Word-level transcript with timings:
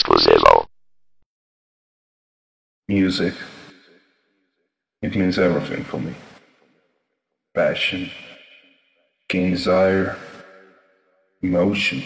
Exclusivo. 0.00 0.66
Music. 2.88 3.34
It 5.02 5.14
means 5.14 5.38
everything 5.38 5.84
for 5.84 5.98
me. 5.98 6.14
Passion, 7.54 8.10
keen 9.28 9.50
desire, 9.50 10.16
emotion. 11.42 12.02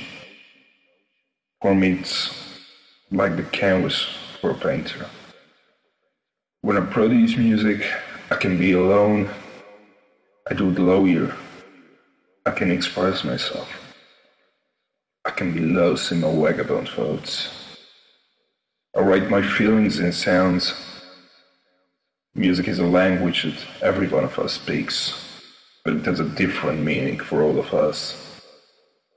For 1.63 1.73
me, 1.73 2.01
it's 2.01 2.35
like 3.13 3.37
the 3.37 3.45
canvas 3.45 4.09
for 4.41 4.51
a 4.51 4.55
painter. 4.55 5.07
When 6.63 6.77
I 6.77 6.81
produce 6.81 7.37
music, 7.37 7.89
I 8.29 8.35
can 8.35 8.59
be 8.59 8.73
alone. 8.73 9.31
I 10.51 10.55
do 10.55 10.71
it 10.71 10.81
lower. 10.81 11.33
I 12.45 12.51
can 12.51 12.73
express 12.73 13.23
myself. 13.23 13.69
I 15.25 15.31
can 15.31 15.55
be 15.55 15.61
lost 15.61 16.11
in 16.11 16.23
my 16.23 16.35
vagabond 16.35 16.89
thoughts. 16.89 17.64
I 18.97 19.01
write 19.01 19.29
my 19.29 19.43
feelings 19.43 19.99
in 19.99 20.13
sounds. 20.13 20.73
Music 22.37 22.69
is 22.69 22.79
a 22.79 22.87
language 22.87 23.43
that 23.43 23.67
every 23.83 24.07
one 24.07 24.23
of 24.23 24.39
us 24.39 24.53
speaks, 24.53 25.13
but 25.85 25.97
it 25.97 26.07
has 26.07 26.21
a 26.21 26.29
different 26.29 26.81
meaning 26.81 27.19
for 27.19 27.43
all 27.43 27.59
of 27.59 27.75
us. 27.75 28.15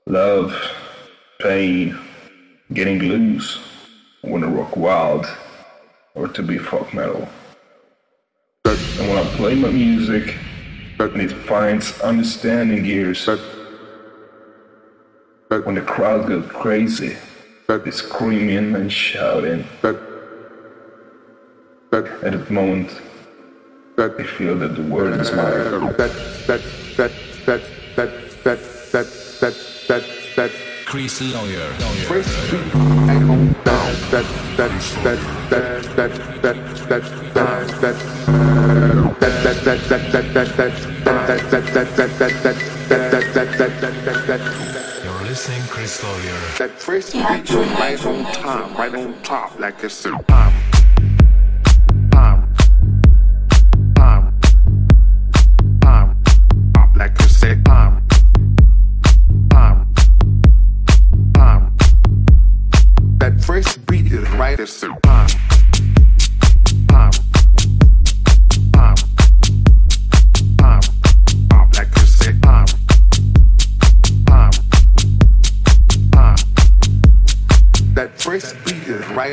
Love, 0.04 0.52
pain, 1.40 1.96
getting 2.72 2.98
loose, 2.98 3.60
wanna 4.24 4.48
rock 4.48 4.76
wild, 4.76 5.26
or 6.16 6.26
to 6.26 6.42
be 6.42 6.58
folk 6.58 6.92
metal. 6.92 7.28
And 8.64 9.08
when 9.08 9.16
I 9.16 9.24
play 9.36 9.54
my 9.54 9.70
music, 9.70 10.34
and 10.98 11.22
it 11.22 11.30
finds 11.30 12.00
understanding 12.00 12.84
ears, 12.84 13.28
when 15.48 15.76
the 15.76 15.82
crowd 15.82 16.26
goes 16.26 16.50
crazy, 16.50 17.16
but 17.68 17.92
screaming 17.92 18.74
and 18.74 18.90
shouting. 18.90 19.62
But 19.82 20.00
but 21.90 22.06
at 22.24 22.32
that 22.32 22.50
moment, 22.50 22.98
but 23.94 24.18
I 24.18 24.24
feel 24.24 24.58
that 24.60 24.74
the 24.74 24.82
world 24.82 25.20
is 25.20 25.30
mine. 25.32 25.92
That 25.98 26.12
that 26.46 26.62
that 26.96 27.12
that 27.44 27.60
that 27.96 28.10
that 28.44 28.58
that 28.92 29.06
that 29.42 29.54
that 29.88 30.04
that. 30.36 30.50
Chris 30.86 31.20
Lawyer. 31.20 31.68
Chris 32.06 32.26
Lawyer. 32.50 33.52
That 33.64 33.92
that 34.12 34.26
that 34.56 34.72
that 35.04 35.20
that 35.50 35.82
that 35.96 36.12
that 36.40 36.56
that 36.88 37.04
that 37.34 37.68
that. 37.82 37.96
That 39.20 39.44
that 39.44 39.64
that 39.64 39.88
that 39.88 40.12
that 40.12 40.34
that 40.34 40.56
that 40.56 40.78
that 40.78 41.44
that 41.48 41.74
that 41.74 41.96
that 41.96 42.08
that 42.08 42.28
that 42.28 42.54
that 42.88 43.12
that 43.12 43.38
that 43.38 43.80
that 43.80 43.94
that 44.06 44.26
that 44.26 44.77
listening, 45.28 45.60
Chris 45.68 46.02
Lawyer. 46.02 46.40
That 46.56 46.70
first 46.78 47.12
beat 47.12 47.20
right 47.20 48.06
on 48.06 48.32
time, 48.32 48.74
right 48.76 48.94
on 48.94 49.22
top, 49.22 49.58
like 49.60 49.84
it's 49.84 50.02
the 50.02 50.12
time. 50.26 50.54
That 63.18 63.44
first 63.44 63.84
beat 63.86 64.10
is 64.10 64.30
right, 64.30 64.58
it's 64.58 64.80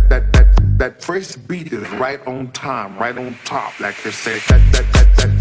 that 0.08 0.32
that 0.32 0.78
that 0.78 1.02
first 1.02 1.46
beat 1.46 1.72
is 1.72 1.88
right 1.92 2.24
on 2.26 2.50
time, 2.52 2.98
right 2.98 3.16
on 3.16 3.36
top, 3.44 3.78
like 3.80 4.04
I 4.06 4.10
said. 4.10 4.40
That 4.48 4.60
that 4.72 4.92
that 4.92 5.16
that 5.16 5.33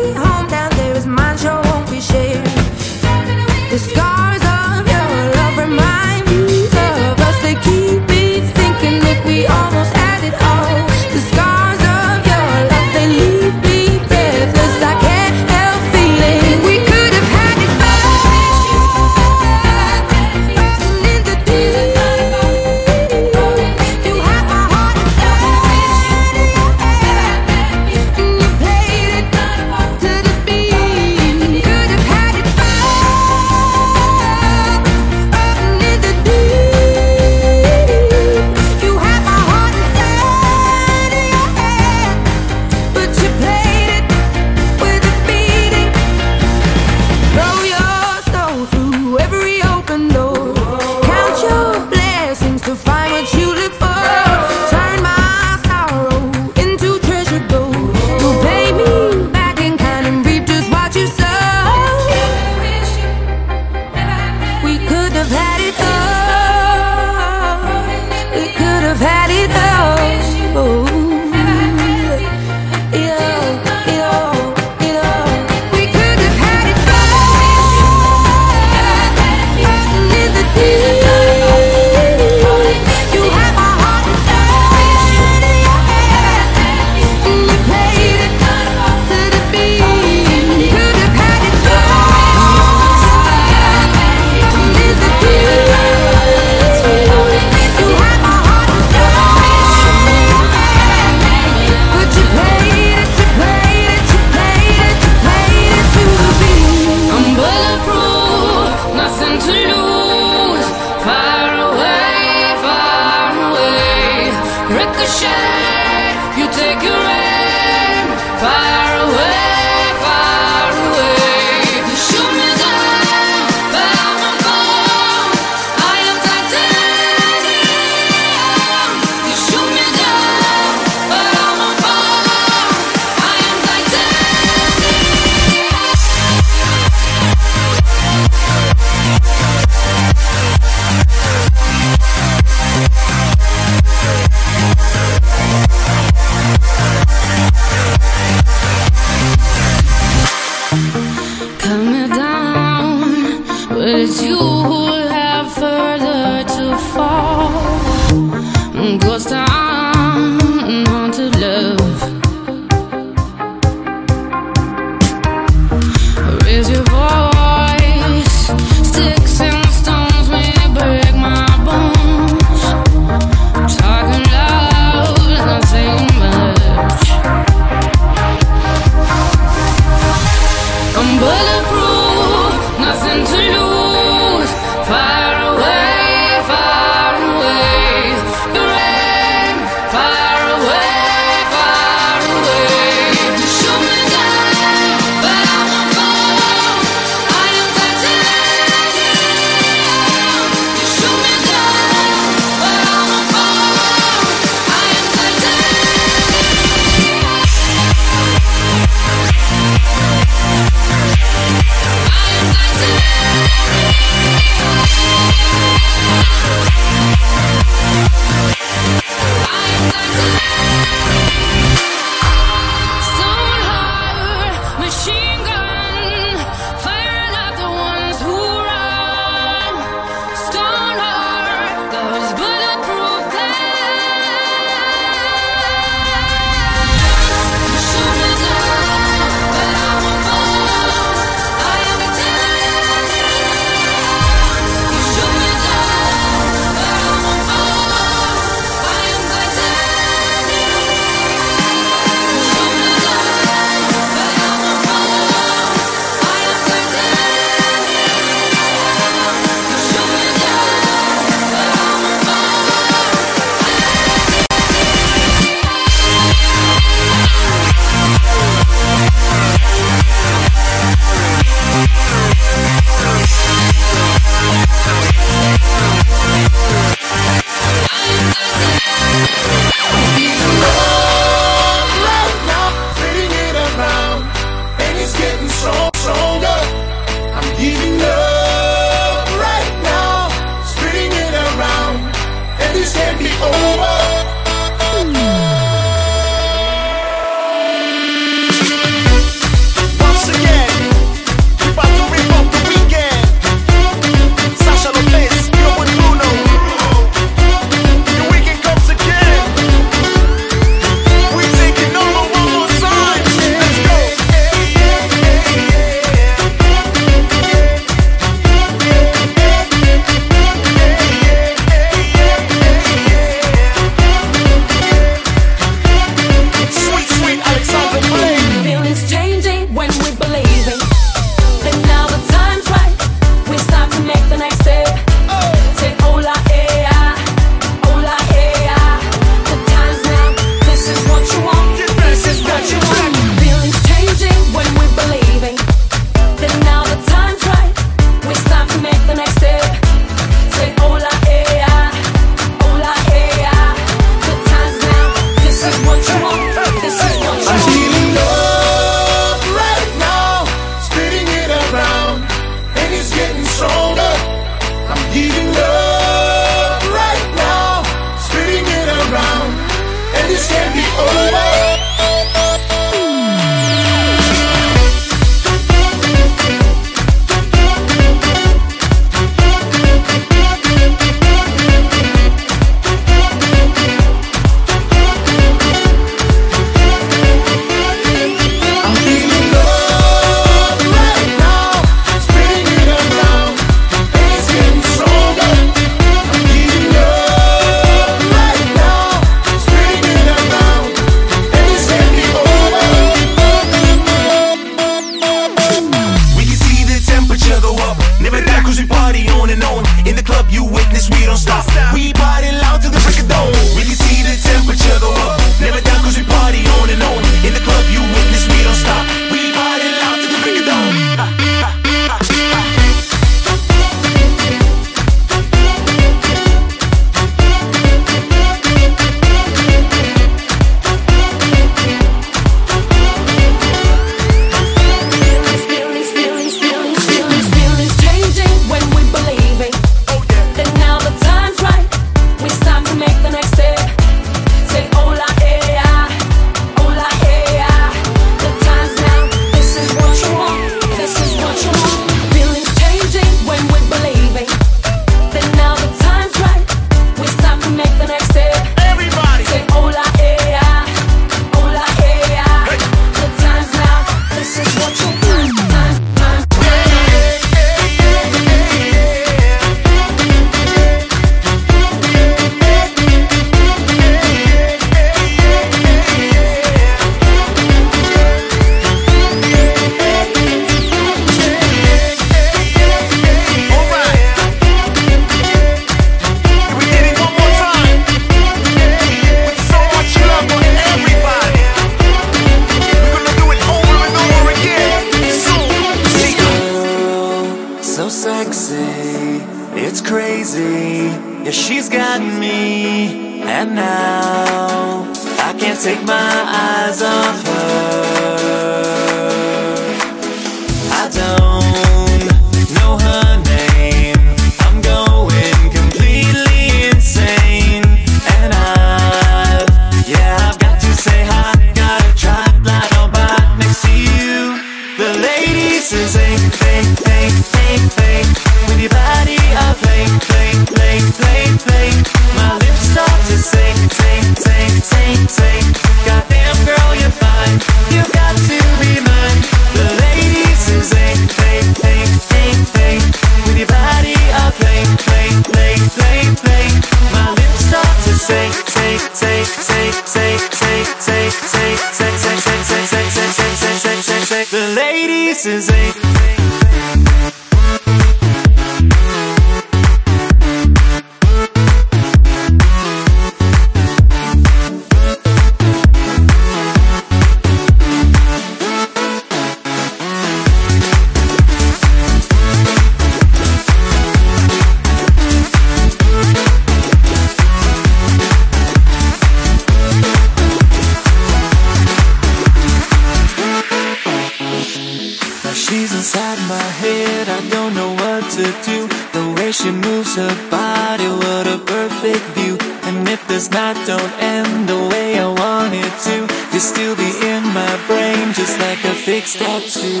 to 588.34 588.42
do. 588.66 588.88
The 589.12 589.22
way 589.36 589.52
she 589.52 589.70
moves 589.70 590.16
her 590.16 590.34
body, 590.50 591.06
what 591.06 591.46
a 591.46 591.58
perfect 591.58 592.24
view. 592.34 592.58
And 592.82 593.08
if 593.08 593.24
this 593.28 593.48
night 593.50 593.76
don't 593.86 594.12
end 594.20 594.68
the 594.68 594.88
way 594.90 595.20
I 595.20 595.28
want 595.28 595.72
it 595.72 595.98
to, 596.06 596.26
you'll 596.50 596.60
still 596.60 596.96
be 596.96 597.12
in 597.32 597.44
my 597.54 597.76
brain, 597.86 598.32
just 598.32 598.58
like 598.58 598.82
a 598.84 598.94
fixed 598.94 599.38
tattoo. 599.38 600.00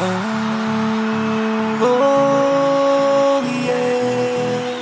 Oh, 0.00 1.78
oh 1.82 3.42
yeah, 3.68 4.80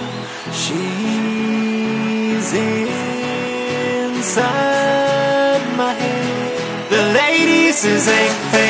she's 0.53 2.53
inside 4.13 5.63
my 5.77 5.95
head. 5.95 6.91
The 6.91 7.03
ladies 7.13 7.85
is 7.85 8.07
a 8.09 8.66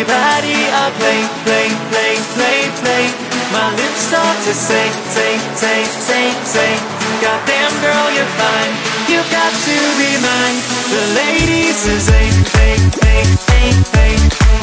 your 0.00 0.08
body, 0.08 0.56
I 0.56 0.88
play, 0.96 1.20
play, 1.44 1.68
play, 1.92 2.14
play, 2.32 2.60
play. 2.80 3.04
My 3.52 3.68
lips 3.76 4.08
start 4.08 4.36
to 4.48 4.52
say, 4.56 4.88
say, 5.12 5.36
say, 5.60 5.84
say, 5.84 6.26
say. 6.40 6.72
Goddamn 7.20 7.74
girl, 7.84 8.08
you're 8.16 8.32
fine. 8.40 8.72
You've 9.12 9.28
got 9.28 9.52
to 9.52 9.76
be 10.00 10.10
mine. 10.24 10.58
The 10.88 11.04
ladies 11.20 11.84
is 11.84 12.08
a, 12.08 12.22
play, 12.48 12.80
play, 12.96 13.28
play, 13.44 13.68
play. 13.92 14.12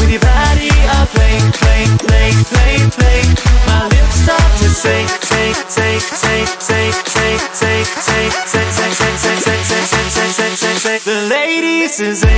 With 0.02 0.10
your 0.10 0.26
body, 0.26 0.74
I 0.74 1.06
play, 1.14 1.38
play, 1.62 1.86
play, 2.02 2.30
play, 2.50 2.76
play. 2.98 3.22
My 3.70 3.86
lips 3.94 4.18
start 4.26 4.50
to 4.66 4.70
say, 4.74 5.06
say, 5.22 5.54
say, 5.70 6.00
say, 6.02 6.42
say, 6.58 6.90
say, 7.06 7.38
say, 7.54 7.78
say, 7.86 8.26
say, 8.42 8.66
say, 8.74 8.90
say, 8.90 9.14
say, 9.22 9.38
say, 9.38 9.62
say, 9.62 9.86
say, 9.86 10.30
say, 10.34 10.50
say, 10.58 10.74
say. 10.82 10.98
The 11.06 11.30
ladies 11.30 12.00
is 12.00 12.24
a. 12.26 12.38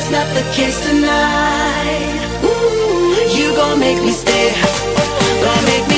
it's 0.00 0.10
not 0.10 0.26
the 0.34 0.42
case 0.56 0.80
tonight. 0.88 2.20
Ooh, 2.42 3.12
you 3.36 3.54
gon' 3.54 3.78
make 3.78 4.00
me 4.02 4.12
stay, 4.12 4.50
gonna 5.44 5.66
make 5.66 5.89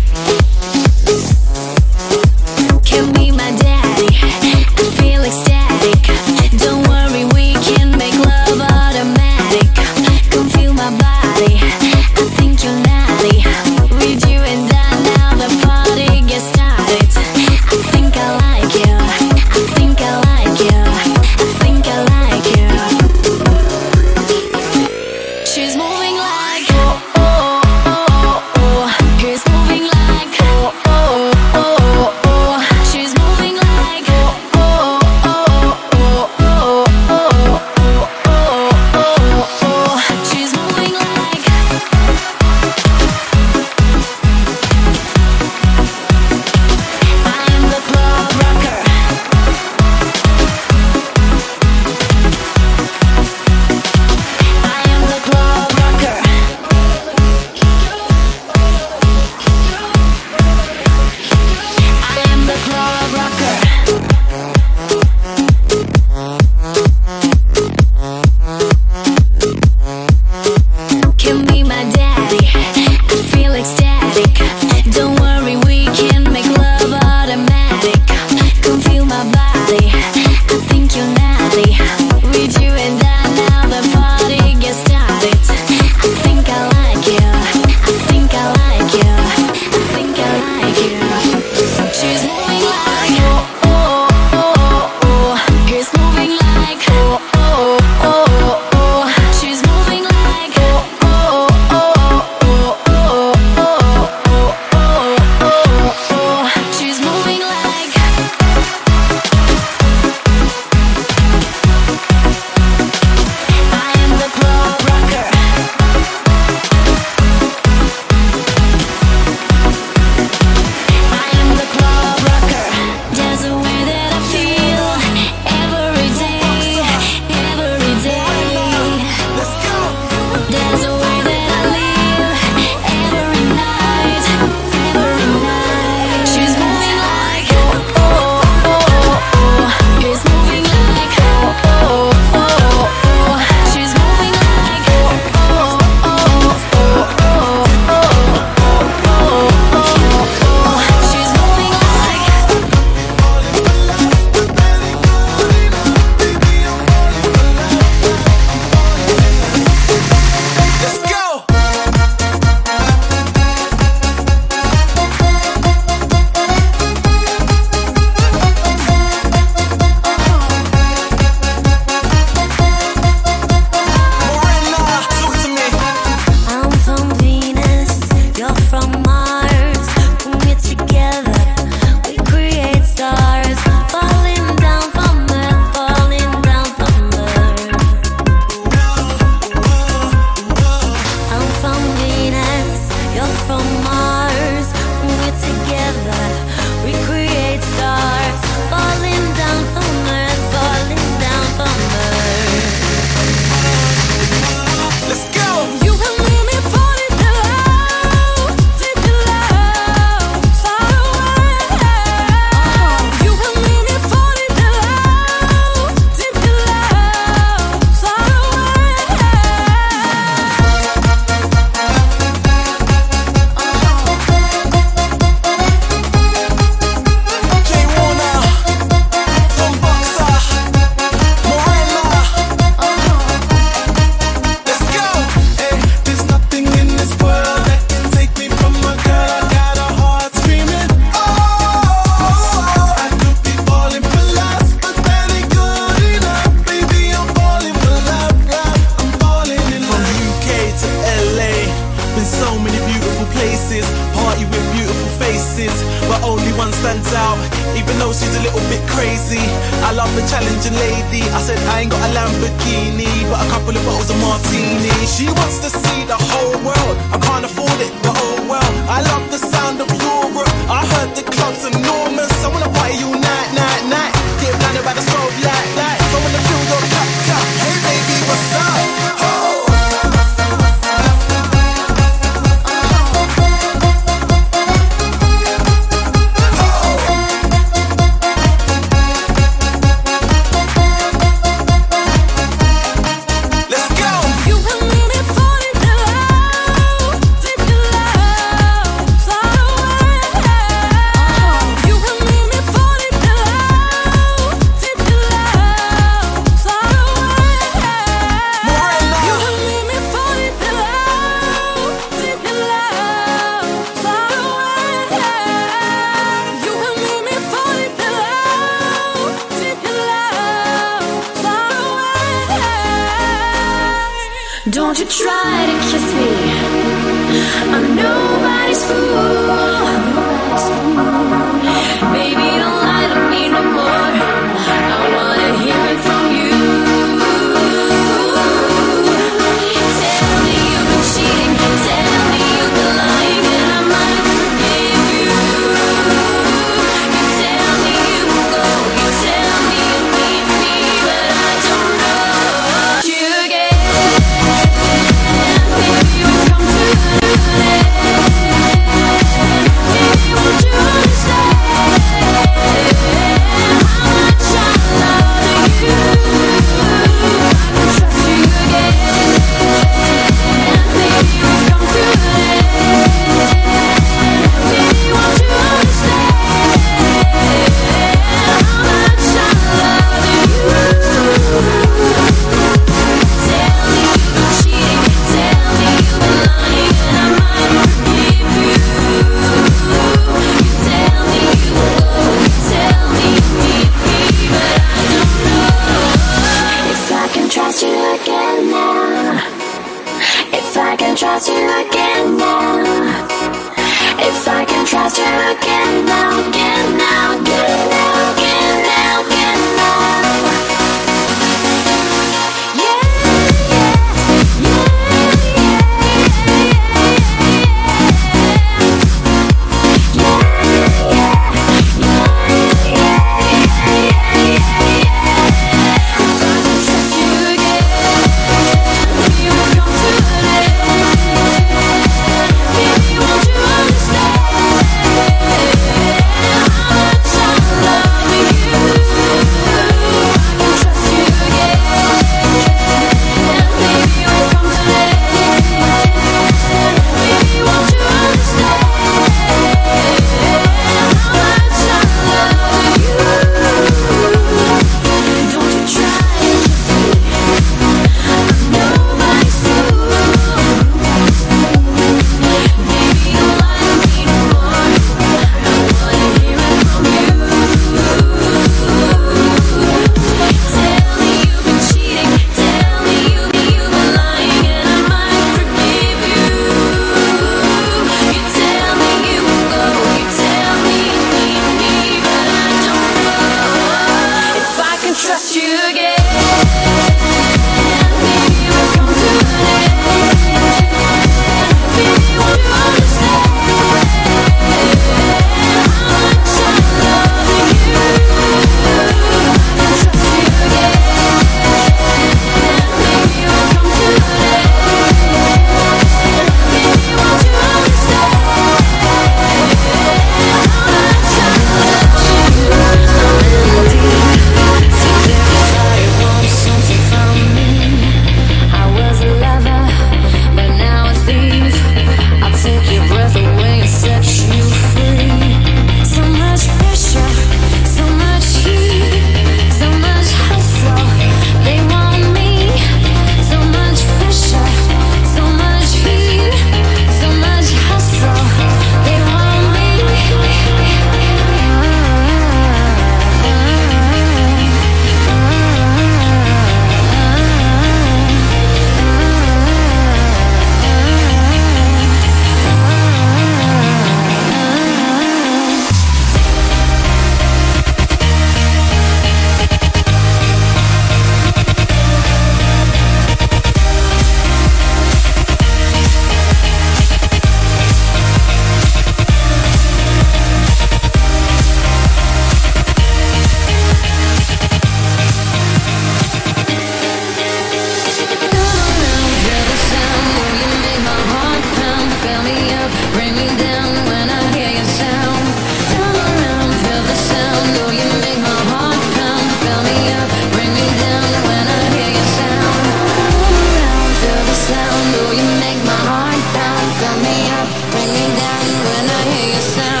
me 597.31 597.49
up, 597.59 597.67
bring 597.91 598.11
me 598.13 598.25
down 598.39 598.67
when 598.85 599.05
I 599.09 599.21
hear 599.31 599.53
your 599.53 599.61
sound. 599.61 600.00